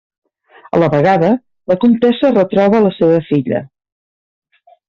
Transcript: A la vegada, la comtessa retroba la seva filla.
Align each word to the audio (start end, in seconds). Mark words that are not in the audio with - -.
A 0.77 0.79
la 0.83 0.87
vegada, 0.93 1.29
la 1.73 1.77
comtessa 1.85 2.33
retroba 2.39 2.83
la 2.89 2.93
seva 2.99 3.23
filla. 3.31 3.63